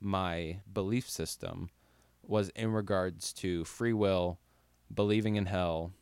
[0.00, 1.70] my belief system
[2.26, 4.38] was in regards to free will,
[4.92, 5.92] believing in hell,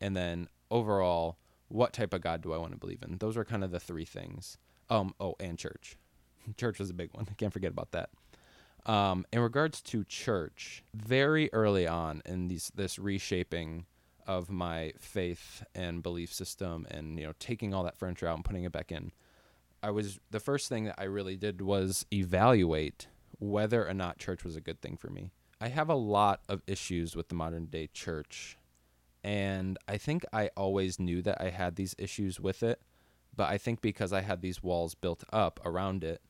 [0.00, 1.38] and then overall
[1.68, 3.18] what type of God do I want to believe in?
[3.18, 4.56] Those were kind of the three things.
[4.90, 5.96] Um, oh, and church.
[6.56, 7.26] church was a big one.
[7.30, 8.10] I can't forget about that.
[8.88, 13.86] Um, in regards to church, very early on in these this reshaping
[14.26, 18.44] of my faith and belief system, and you know, taking all that furniture out and
[18.44, 19.12] putting it back in,
[19.82, 24.44] I was the first thing that I really did was evaluate whether or not church
[24.44, 25.32] was a good thing for me.
[25.60, 28.58] I have a lot of issues with the modern day church
[29.24, 32.80] And I think I always knew that I had these issues with it,
[33.36, 36.22] but I think because I had these walls built up around it,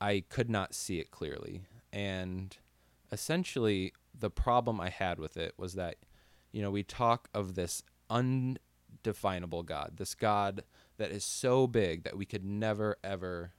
[0.00, 1.62] I could not see it clearly.
[1.94, 2.56] And
[3.12, 5.96] essentially, the problem I had with it was that,
[6.50, 10.64] you know, we talk of this undefinable God, this God
[10.98, 13.52] that is so big that we could never, ever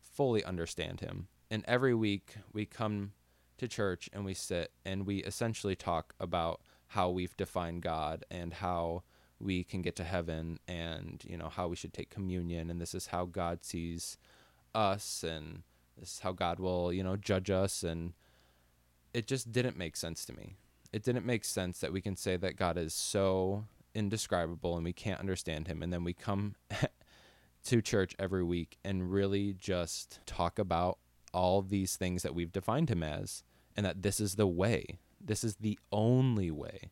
[0.00, 1.26] fully understand him.
[1.50, 3.12] And every week we come
[3.58, 8.54] to church and we sit and we essentially talk about how we've defined God and
[8.54, 9.02] how
[9.40, 12.94] we can get to heaven and you know how we should take communion and this
[12.94, 14.16] is how God sees
[14.74, 15.62] us and
[16.02, 18.12] this is how God will you know judge us and
[19.14, 20.56] it just didn't make sense to me.
[20.92, 24.92] It didn't make sense that we can say that God is so indescribable and we
[24.92, 26.56] can't understand him and then we come
[27.64, 30.98] to church every week and really just talk about
[31.32, 33.44] all these things that we've defined him as
[33.76, 34.98] and that this is the way.
[35.20, 36.90] This is the only way.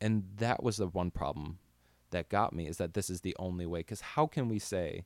[0.00, 1.58] And that was the one problem
[2.10, 5.04] that got me is that this is the only way cuz how can we say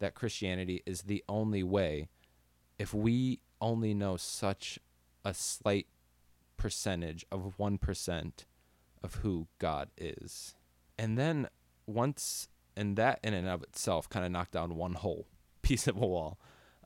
[0.00, 2.08] that Christianity is the only way
[2.78, 4.78] if we only know such
[5.24, 5.86] a slight
[6.56, 8.32] percentage of 1%
[9.02, 10.54] of who God is.
[10.98, 11.48] And then
[11.86, 15.26] once, and that in and of itself kind of knocked down one whole
[15.62, 16.38] piece of a wall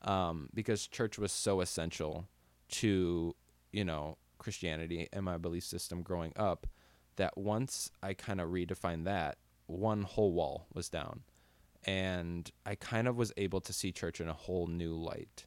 [0.03, 2.27] um, because church was so essential
[2.69, 3.35] to,
[3.71, 6.67] you know, Christianity and my belief system growing up
[7.15, 11.21] that once I kind of redefined that, one whole wall was down.
[11.85, 15.45] And I kind of was able to see church in a whole new light.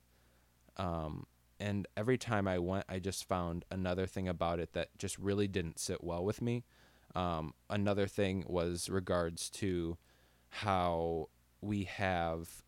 [0.76, 1.26] Um,
[1.58, 5.48] and every time I went, I just found another thing about it that just really
[5.48, 6.64] didn't sit well with me.
[7.14, 9.96] Um, another thing was regards to
[10.50, 11.28] how
[11.60, 12.62] we have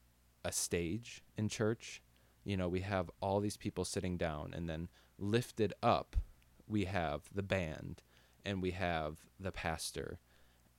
[0.45, 2.03] a stage in church.
[2.45, 6.17] You know, we have all these people sitting down, and then lifted up,
[6.67, 8.03] we have the band
[8.45, 10.19] and we have the pastor.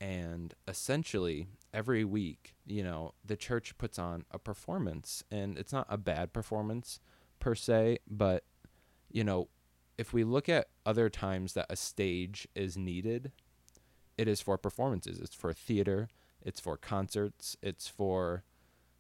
[0.02, 5.86] And essentially, every week, you know, the church puts on a performance, and it's not
[5.90, 7.00] a bad performance
[7.40, 8.44] per se, but
[9.10, 9.48] you know,
[9.98, 13.32] if we look at other times that a stage is needed,
[14.18, 15.20] it is for performances.
[15.20, 16.10] It's for theater,
[16.42, 18.44] it's for concerts, it's for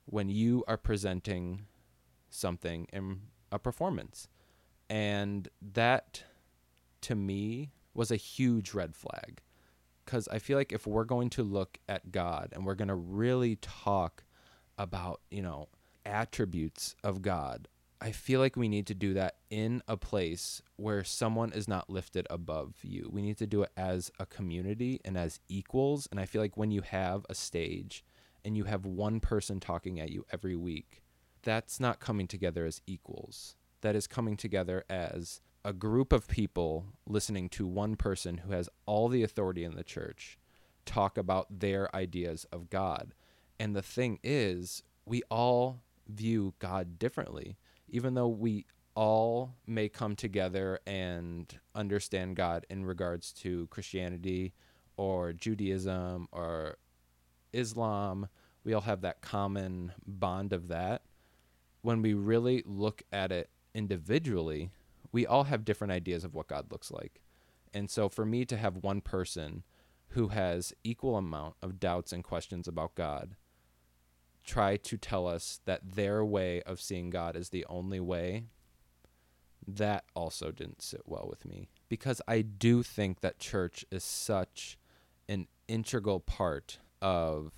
[0.06, 1.66] when you are presenting
[2.30, 3.22] something in
[3.52, 4.28] a performance.
[4.90, 6.24] And that
[7.02, 9.42] to me was a huge red flag
[10.04, 12.96] because I feel like if we're going to look at God and we're going to
[12.96, 14.24] really talk
[14.78, 15.68] about, you know,
[16.06, 17.68] attributes of God,
[18.02, 21.90] I feel like we need to do that in a place where someone is not
[21.90, 23.10] lifted above you.
[23.12, 26.08] We need to do it as a community and as equals.
[26.10, 28.06] And I feel like when you have a stage
[28.46, 31.04] and you have one person talking at you every week,
[31.44, 33.58] that's not coming together as equals.
[33.82, 38.70] That is coming together as a group of people listening to one person who has
[38.86, 40.38] all the authority in the church
[40.86, 43.14] talk about their ideas of God.
[43.60, 47.58] And the thing is, we all view God differently
[47.92, 54.54] even though we all may come together and understand God in regards to Christianity
[54.98, 56.78] or Judaism or
[57.54, 58.28] Islam,
[58.64, 61.04] we all have that common bond of that.
[61.82, 64.72] When we really look at it individually,
[65.12, 67.22] we all have different ideas of what God looks like.
[67.74, 69.64] And so for me to have one person
[70.10, 73.36] who has equal amount of doubts and questions about God
[74.50, 78.46] try to tell us that their way of seeing God is the only way,
[79.68, 81.70] that also didn't sit well with me.
[81.88, 84.80] Because I do think that church is such
[85.28, 87.54] an integral part of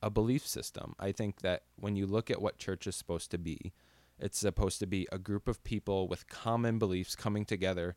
[0.00, 0.94] a belief system.
[1.00, 3.72] I think that when you look at what church is supposed to be,
[4.20, 7.96] it's supposed to be a group of people with common beliefs coming together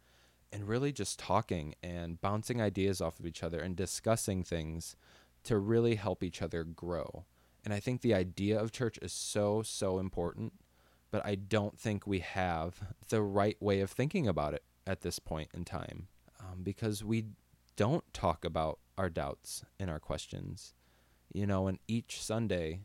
[0.51, 4.95] and really just talking and bouncing ideas off of each other and discussing things
[5.43, 7.25] to really help each other grow.
[7.63, 10.53] And I think the idea of church is so, so important,
[11.11, 15.19] but I don't think we have the right way of thinking about it at this
[15.19, 16.07] point in time
[16.39, 17.25] um, because we
[17.75, 20.73] don't talk about our doubts and our questions.
[21.33, 22.81] You know, and each Sunday,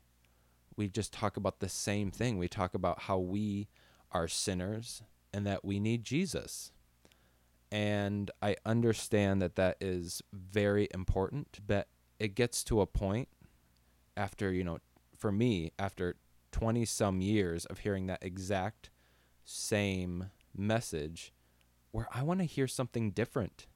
[0.76, 2.38] we just talk about the same thing.
[2.38, 3.68] We talk about how we
[4.12, 5.02] are sinners
[5.32, 6.70] and that we need Jesus.
[7.72, 13.28] And I understand that that is very important, but it gets to a point
[14.16, 14.78] after you know
[15.16, 16.16] for me after
[16.52, 18.90] 20 some years of hearing that exact
[19.44, 21.32] same message
[21.92, 23.66] where I want to hear something different.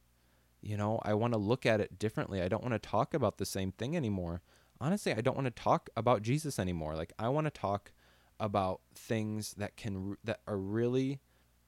[0.61, 2.43] You know, I want to look at it differently.
[2.43, 4.43] I don't want to talk about the same thing anymore.
[4.81, 6.97] Honestly, I don't want to talk about Jesus anymore.
[6.97, 7.93] Like I want to talk
[8.39, 11.21] about things that can that are really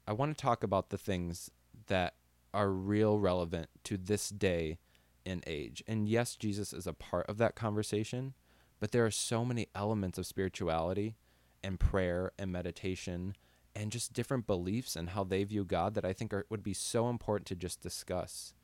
[0.06, 1.50] I want to talk about the things
[1.86, 2.14] that
[2.52, 4.78] are real relevant to this day
[5.24, 5.82] and age.
[5.86, 8.34] And yes, Jesus is a part of that conversation,
[8.82, 11.14] but there are so many elements of spirituality
[11.62, 13.36] and prayer and meditation
[13.76, 16.74] and just different beliefs and how they view God that I think are, would be
[16.74, 18.54] so important to just discuss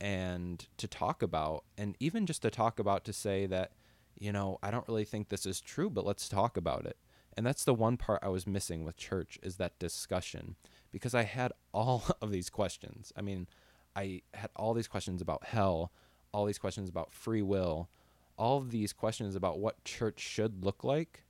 [0.00, 3.70] and to talk about and even just to talk about to say that
[4.18, 6.96] you know I don't really think this is true but let's talk about it.
[7.36, 10.56] And that's the one part I was missing with church is that discussion
[10.90, 13.12] because I had all of these questions.
[13.16, 13.46] I mean,
[13.94, 15.92] I had all these questions about hell,
[16.32, 17.88] all these questions about free will,
[18.40, 21.24] all of these questions about what church should look like,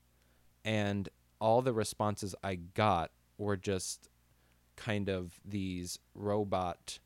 [0.64, 1.08] and
[1.40, 4.08] all the responses I got were just
[4.76, 7.00] kind of these robot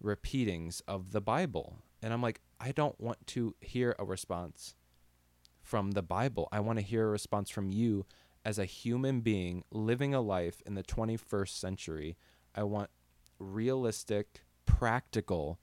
[0.00, 1.78] repeatings of the Bible.
[2.00, 4.76] And I'm like, I don't want to hear a response
[5.60, 6.48] from the Bible.
[6.52, 8.06] I want to hear a response from you
[8.44, 12.16] as a human being living a life in the 21st century.
[12.54, 12.90] I want
[13.40, 15.58] realistic, practical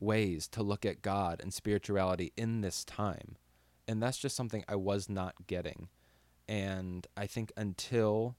[0.00, 3.36] ways to look at God and spirituality in this time.
[3.86, 5.88] And that's just something I was not getting.
[6.48, 8.36] And I think until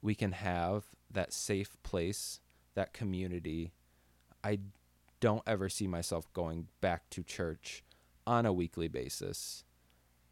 [0.00, 2.40] we can have that safe place,
[2.74, 3.72] that community,
[4.42, 4.58] I
[5.20, 7.84] don't ever see myself going back to church
[8.26, 9.64] on a weekly basis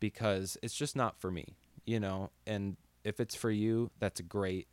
[0.01, 1.57] because it's just not for me,
[1.87, 2.31] you know?
[2.47, 4.69] And if it's for you, that's great.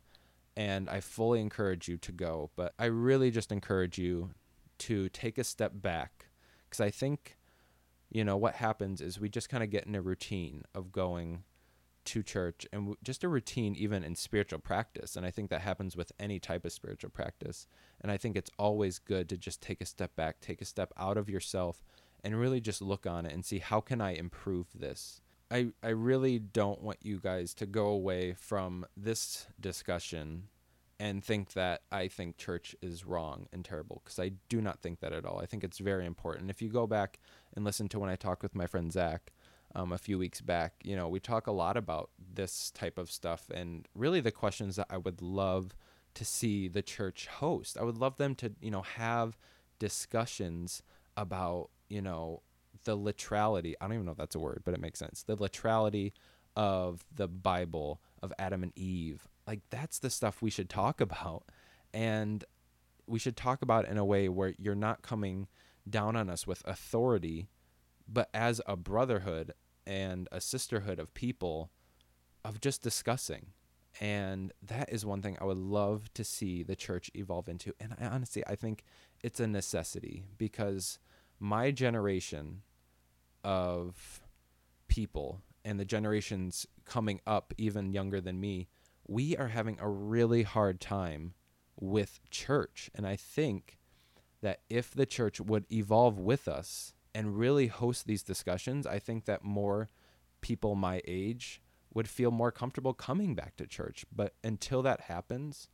[0.56, 2.50] And I fully encourage you to go.
[2.56, 4.30] But I really just encourage you
[4.80, 6.26] to take a step back
[6.64, 7.38] because I think,
[8.10, 11.44] you know, what happens is we just kind of get in a routine of going
[12.06, 15.60] to church and w- just a routine even in spiritual practice and i think that
[15.60, 17.66] happens with any type of spiritual practice
[18.00, 20.94] and i think it's always good to just take a step back take a step
[20.96, 21.84] out of yourself
[22.22, 25.20] and really just look on it and see how can i improve this?
[25.50, 30.44] I i really don't want you guys to go away from this discussion
[31.00, 35.00] and think that I think church is wrong and terrible because I do not think
[35.00, 35.40] that at all.
[35.40, 36.50] I think it's very important.
[36.50, 37.18] If you go back
[37.56, 39.32] and listen to when I talked with my friend Zach
[39.74, 43.10] um, a few weeks back, you know, we talk a lot about this type of
[43.10, 45.74] stuff and really the questions that I would love
[46.12, 47.78] to see the church host.
[47.78, 49.38] I would love them to, you know, have
[49.78, 50.82] discussions
[51.16, 52.42] about, you know,
[52.84, 53.74] the literality.
[53.80, 55.22] I don't even know if that's a word, but it makes sense.
[55.22, 56.12] The literality
[56.54, 61.44] of the Bible, of Adam and Eve, like that's the stuff we should talk about.
[61.92, 62.44] And
[63.06, 65.48] we should talk about in a way where you're not coming
[65.88, 67.48] down on us with authority,
[68.08, 69.52] but as a brotherhood
[69.86, 71.70] and a sisterhood of people
[72.44, 73.46] of just discussing.
[74.00, 77.74] And that is one thing I would love to see the church evolve into.
[77.80, 78.84] And I honestly, I think
[79.22, 80.98] it's a necessity because
[81.40, 82.62] my generation
[83.42, 84.20] of
[84.86, 88.68] people and the generations coming up, even younger than me,
[89.10, 91.34] we are having a really hard time
[91.76, 92.88] with church.
[92.94, 93.76] And I think
[94.40, 99.24] that if the church would evolve with us and really host these discussions, I think
[99.24, 99.90] that more
[100.42, 101.60] people my age
[101.92, 104.06] would feel more comfortable coming back to church.
[104.14, 105.68] But until that happens,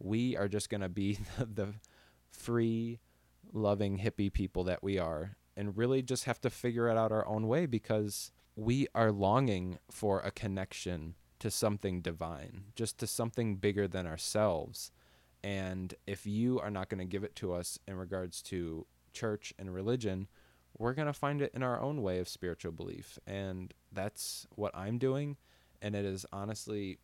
[0.00, 1.74] we are just going to be the, the
[2.32, 2.98] free,
[3.52, 7.28] loving, hippie people that we are and really just have to figure it out our
[7.28, 13.56] own way because we are longing for a connection to something divine, just to something
[13.56, 14.92] bigger than ourselves.
[15.42, 19.52] And if you are not going to give it to us in regards to church
[19.58, 20.28] and religion,
[20.78, 23.18] we're going to find it in our own way of spiritual belief.
[23.26, 25.36] And that's what I'm doing.
[25.82, 26.98] And it is honestly,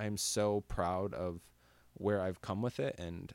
[0.00, 1.38] I'm so proud of
[1.94, 2.96] where I've come with it.
[2.98, 3.32] And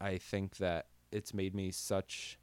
[0.00, 2.40] I think that it's made me such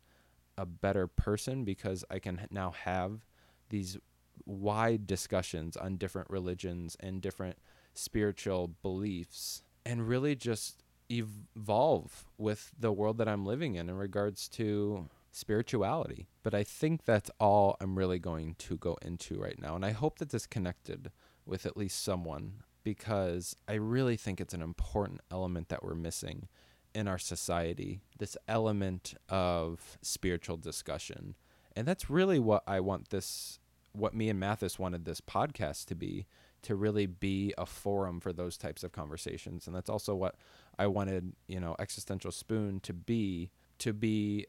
[0.57, 3.25] a better person because I can now have
[3.69, 3.97] these
[4.45, 7.57] wide discussions on different religions and different
[7.93, 14.47] spiritual beliefs and really just evolve with the world that I'm living in in regards
[14.49, 16.27] to spirituality.
[16.43, 19.75] But I think that's all I'm really going to go into right now.
[19.75, 21.11] And I hope that this connected
[21.45, 26.47] with at least someone because I really think it's an important element that we're missing
[26.93, 31.35] in our society this element of spiritual discussion.
[31.75, 33.59] And that's really what I want this
[33.97, 36.27] what me and Mathis wanted this podcast to be
[36.63, 39.67] to really be a forum for those types of conversations.
[39.67, 40.35] And that's also what
[40.77, 44.47] I wanted you know existential spoon to be to be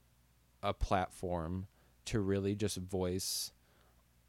[0.63, 1.67] a platform
[2.07, 3.53] to really just voice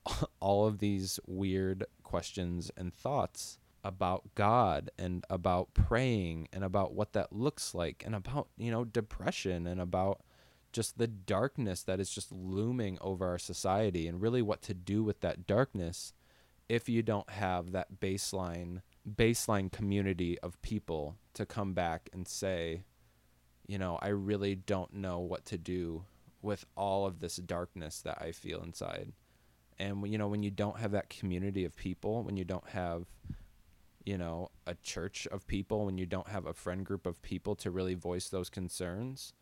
[0.40, 7.14] all of these weird questions and thoughts about God and about praying and about what
[7.14, 10.22] that looks like and about you know depression and about
[10.72, 15.04] just the darkness that is just looming over our society and really what to do
[15.04, 16.14] with that darkness
[16.68, 22.84] if you don't have that baseline baseline community of people to come back and say
[23.68, 26.06] you know I really don't know what to do
[26.42, 29.12] with all of this darkness that I feel inside.
[29.78, 33.08] And you know, when you don't have that community of people, when you don't have
[34.06, 37.56] you know, a church of people, when you don't have a friend group of people
[37.56, 39.34] to really voice those concerns,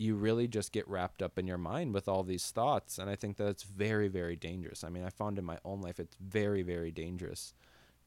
[0.00, 2.98] you really just get wrapped up in your mind with all these thoughts.
[2.98, 4.82] And I think that it's very, very dangerous.
[4.82, 7.52] I mean, I found in my own life it's very, very dangerous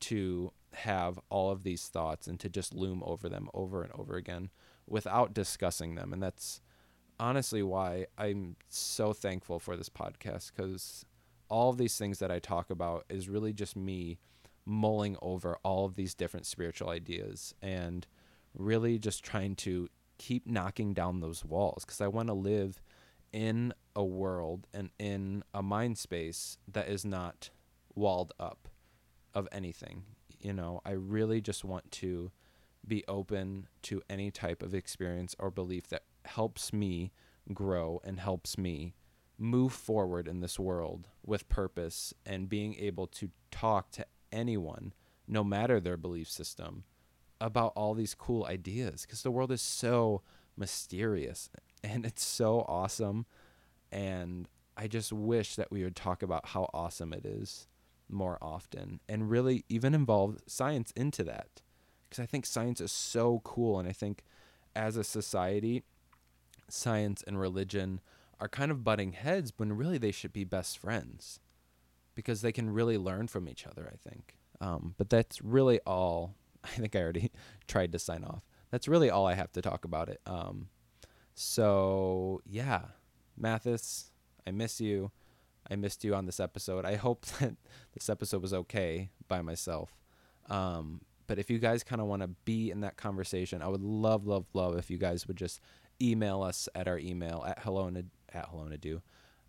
[0.01, 4.15] to have all of these thoughts and to just loom over them over and over
[4.15, 4.49] again
[4.87, 6.11] without discussing them.
[6.11, 6.61] And that's
[7.19, 11.05] honestly why I'm so thankful for this podcast because
[11.47, 14.17] all of these things that I talk about is really just me
[14.65, 18.07] mulling over all of these different spiritual ideas and
[18.57, 19.89] really just trying to
[20.24, 22.82] keep knocking down those walls because I want to live
[23.34, 27.49] in a world and in a mind space that is not
[27.93, 28.69] walled up
[29.34, 30.03] of anything.
[30.39, 32.32] You know, I really just want to
[32.88, 37.11] be open to any type of experience or belief that helps me
[37.53, 38.93] grow and helps me
[39.38, 44.93] move forward in this world with purpose and being able to talk to anyone,
[45.28, 46.86] no matter their belief system,
[47.43, 50.21] about all these cool ideas because the world is so
[50.55, 51.49] mysterious
[51.83, 53.25] and it's so awesome.
[53.91, 57.67] And I just wish that we would talk about how awesome it is
[58.09, 61.61] more often and really even involve science into that
[62.09, 63.77] because I think science is so cool.
[63.77, 64.23] And I think
[64.73, 65.83] as a society,
[66.69, 67.99] science and religion
[68.39, 71.41] are kind of butting heads when really they should be best friends
[72.15, 74.37] because they can really learn from each other, I think.
[74.61, 76.35] Um, but that's really all.
[76.78, 77.32] I think I already
[77.68, 78.43] tried to sign off.
[78.72, 80.20] That's really all I have to talk about it.
[80.26, 80.70] Um,
[81.36, 82.82] so, yeah,
[83.38, 84.11] Mathis,
[84.47, 85.11] I miss you.
[85.70, 86.86] I missed you on this episode.
[86.86, 87.55] I hope that
[87.93, 89.91] this episode was okay by myself.
[90.49, 93.82] Um, but if you guys kind of want to be in that conversation, I would
[93.82, 95.61] love, love, love if you guys would just
[96.01, 99.01] email us at our email at hello and at hello do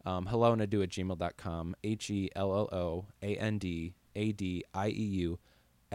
[0.06, 4.62] um, hello Nadu at gmail.com, H E L L O A N D A D
[4.74, 5.38] I E U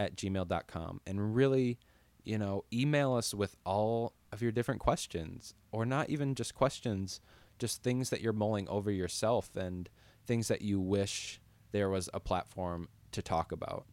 [0.00, 1.02] at gmail.com.
[1.06, 1.78] And really,
[2.24, 7.20] you know, email us with all of your different questions, or not even just questions,
[7.58, 9.90] just things that you're mulling over yourself and
[10.26, 11.38] things that you wish
[11.72, 13.84] there was a platform to talk about.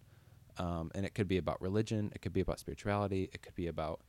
[0.57, 3.67] Um, and it could be about religion, it could be about spirituality, it could be
[3.67, 3.99] about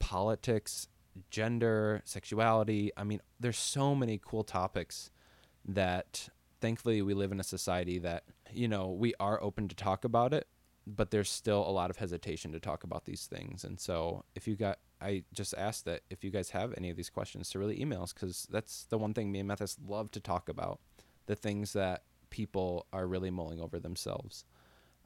[0.00, 0.88] politics,
[1.30, 2.90] gender, sexuality.
[2.96, 5.10] I mean, there's so many cool topics
[5.64, 6.28] that
[6.60, 10.34] thankfully we live in a society that you know we are open to talk about
[10.34, 10.46] it
[10.86, 13.64] but there's still a lot of hesitation to talk about these things.
[13.64, 16.96] And so if you got i just ask that if you guys have any of
[16.96, 20.10] these questions to really email us because that's the one thing me and Mathis love
[20.12, 20.80] to talk about
[21.26, 24.44] the things that people are really mulling over themselves.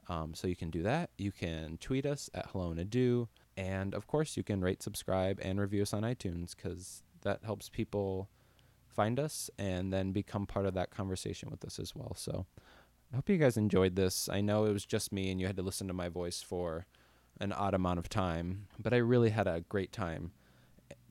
[0.07, 1.11] Um, so you can do that.
[1.17, 3.27] You can tweet us at hello and adieu
[3.57, 7.69] and of course you can rate subscribe and review us on itunes because that helps
[7.69, 8.29] people
[8.87, 12.13] find us and then become part of that conversation with us as well.
[12.15, 12.45] So
[13.11, 14.29] I hope you guys enjoyed this.
[14.31, 16.85] I know it was just me and you had to listen to my voice for
[17.39, 20.31] an odd amount of time, but I really had a great time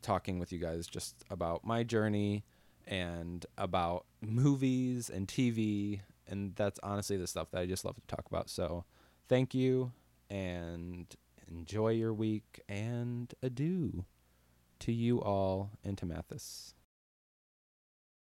[0.01, 2.45] talking with you guys just about my journey
[2.87, 6.01] and about movies and TV.
[6.29, 8.49] And that's honestly the stuff that I just love to talk about.
[8.49, 8.85] So
[9.29, 9.93] thank you
[10.31, 11.07] and
[11.51, 14.05] enjoy your week and adieu
[14.81, 16.75] to you all and to Mathis.